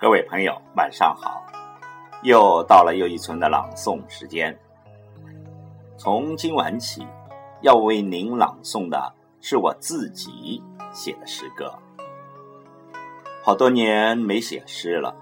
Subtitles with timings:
[0.00, 1.44] 各位朋友，晚上好！
[2.22, 4.56] 又到了又一村的朗诵时间。
[5.96, 7.04] 从今晚起，
[7.62, 11.74] 要为您朗诵的是我自己写的诗歌。
[13.42, 15.12] 好多年没写诗了，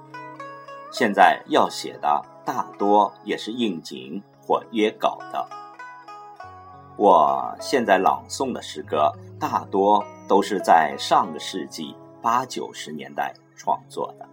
[0.93, 5.49] 现在要写的大多也是应景或约稿的。
[6.99, 14.29] 我现在朗诵的诗歌大多都是在上个世纪八九十年代创作的。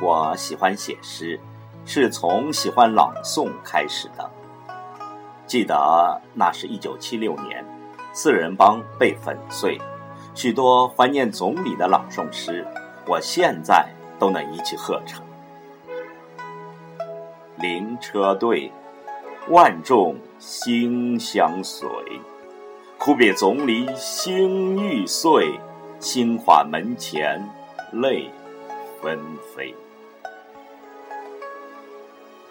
[0.00, 1.40] 我喜欢写诗，
[1.86, 4.30] 是从喜欢朗诵开始的。
[5.46, 7.64] 记得那是一九七六年，
[8.12, 9.80] 四人帮被粉碎，
[10.34, 12.66] 许多怀念总理的朗诵诗，
[13.06, 15.24] 我现在都能一气呵成。
[17.56, 18.70] 灵车队，
[19.48, 21.88] 万众心相随，
[22.98, 25.58] 哭别总理心欲碎，
[26.00, 27.42] 新华门前
[27.92, 28.30] 泪
[29.00, 29.18] 纷
[29.54, 29.74] 飞。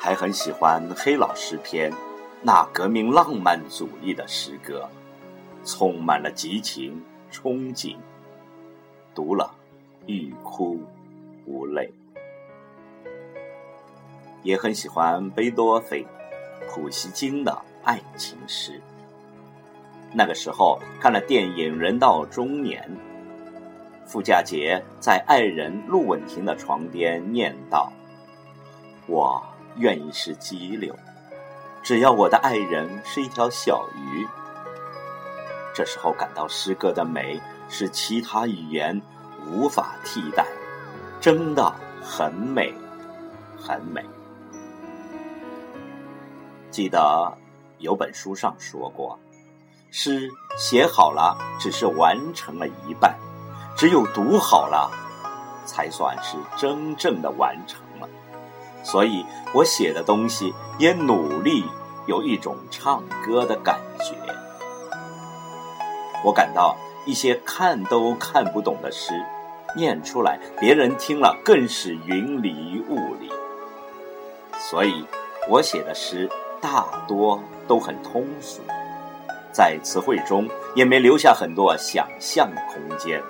[0.05, 1.91] 还很喜欢黑老师篇，
[2.43, 4.87] 那革命浪漫主义的诗歌，
[5.65, 7.95] 充满了激情憧憬，
[9.15, 9.51] 读了
[10.05, 10.79] 欲哭
[11.47, 11.91] 无泪。
[14.43, 16.05] 也很喜欢贝多芬、
[16.69, 18.79] 普希金的爱情诗。
[20.13, 22.87] 那个时候看了电影《人到中年》，
[24.07, 27.91] 傅家杰在爱人陆文婷的床边念道
[29.09, 29.43] ：“我。”
[29.77, 30.95] 愿意是激流，
[31.83, 34.27] 只要我的爱人是一条小鱼。
[35.73, 39.01] 这时候感到诗歌的美是其他语言
[39.45, 40.45] 无法替代，
[41.19, 42.73] 真的很美，
[43.57, 44.03] 很美。
[46.71, 47.37] 记得
[47.77, 49.19] 有本书上说过，
[49.91, 53.17] 诗写好了只是完成了一半，
[53.75, 54.89] 只有读好了，
[55.65, 57.84] 才算是真正的完成。
[58.85, 61.65] 所以我写的东西也努力
[62.05, 64.15] 有一种唱歌的感觉。
[66.23, 69.13] 我感到一些看都看不懂的诗，
[69.75, 73.31] 念出来别人听了更是云里雾里。
[74.69, 75.03] 所以，
[75.49, 76.29] 我写的诗
[76.61, 78.61] 大多都很通俗，
[79.51, 83.21] 在词汇中也没留下很多想象空间。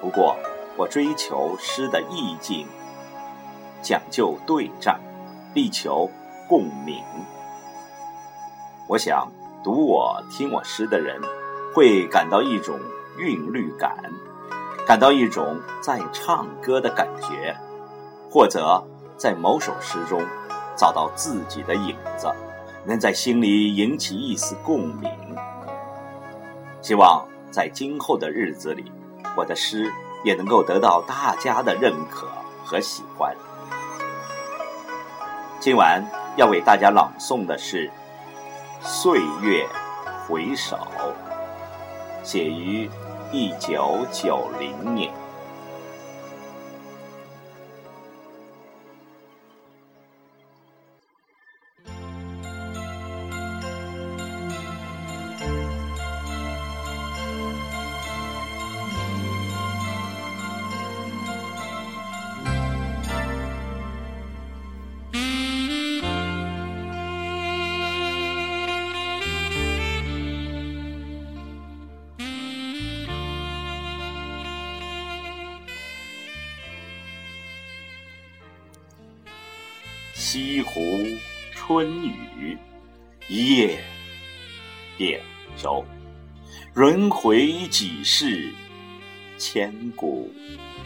[0.00, 0.36] 不过，
[0.76, 2.64] 我追求诗的意境。
[3.82, 4.98] 讲究对仗，
[5.54, 6.10] 力求
[6.48, 7.02] 共鸣。
[8.86, 9.30] 我想
[9.62, 11.20] 读我听我诗的人，
[11.74, 12.78] 会感到一种
[13.18, 13.96] 韵律感，
[14.86, 17.56] 感到一种在唱歌的感觉，
[18.30, 18.82] 或者
[19.16, 20.22] 在某首诗中
[20.76, 22.32] 找到自己的影子，
[22.84, 25.10] 能在心里引起一丝共鸣。
[26.80, 28.90] 希望在今后的日子里，
[29.36, 29.92] 我的诗
[30.24, 32.26] 也能够得到大家的认可
[32.64, 33.36] 和喜欢。
[35.60, 36.00] 今晚
[36.36, 37.88] 要为大家朗诵的是
[38.80, 39.66] 《岁月
[40.24, 40.76] 回首》，
[42.22, 42.88] 写于
[43.32, 45.27] 一九九零年。
[80.30, 81.06] 西湖
[81.54, 82.54] 春雨，
[83.28, 83.82] 一叶
[84.98, 85.18] 扁
[85.56, 85.82] 舟。
[86.74, 88.52] 轮回几世，
[89.38, 90.30] 千古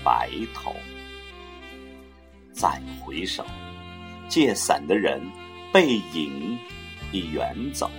[0.05, 0.73] 白头。
[2.53, 3.45] 再回首，
[4.29, 5.21] 借伞的人
[5.73, 6.57] 背影
[7.11, 7.91] 已远走，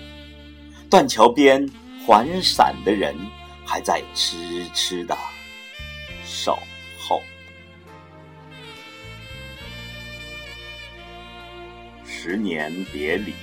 [0.90, 1.70] 断桥边
[2.06, 3.14] 还伞的人
[3.66, 5.18] 还在痴痴的
[6.24, 6.58] 守
[12.26, 13.34] 十年别离，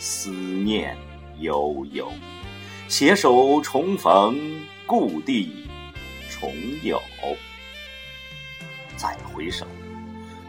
[0.00, 0.96] 思念
[1.38, 2.10] 悠悠，
[2.88, 4.36] 携手重逢，
[4.84, 5.64] 故地
[6.28, 6.52] 重
[6.82, 7.00] 游。
[8.96, 9.64] 再回首，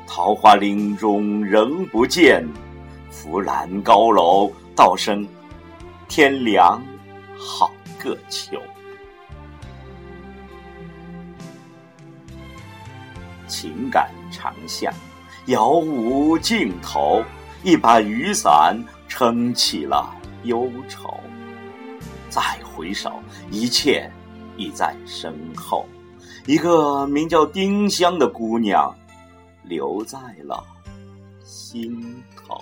[0.07, 2.43] 桃花林中人不见，
[3.11, 5.23] 扶栏高楼，道声
[6.07, 6.83] 天凉
[7.37, 8.59] 好个秋。
[13.45, 14.91] 情感长巷。
[15.47, 17.23] 遥无尽头，
[17.65, 21.19] 一把雨伞撑起了忧愁。
[22.29, 23.11] 再回首，
[23.49, 24.07] 一切
[24.55, 25.83] 已在身后。
[26.45, 28.95] 一个名叫丁香的姑娘
[29.63, 30.63] 留在了
[31.43, 32.61] 心头。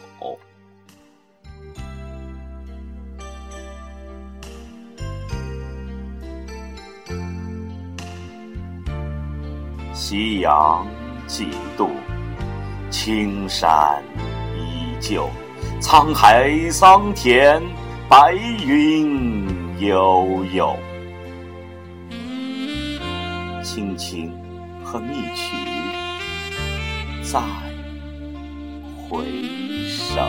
[9.93, 10.87] 夕阳
[11.27, 11.89] 几度，
[12.89, 14.01] 青山
[15.03, 15.29] 就，
[15.81, 17.61] 沧海桑田，
[18.07, 18.33] 白
[18.65, 20.77] 云悠悠。
[23.61, 24.31] 轻轻
[24.81, 25.57] 和蜜曲
[27.21, 27.41] 再
[29.09, 29.25] 回
[29.89, 30.21] 首。